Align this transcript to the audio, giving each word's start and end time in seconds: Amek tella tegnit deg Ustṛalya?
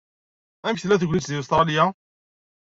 Amek 0.65 0.79
tella 0.81 1.01
tegnit 1.01 1.27
deg 1.29 1.39
Ustṛalya? 1.41 1.85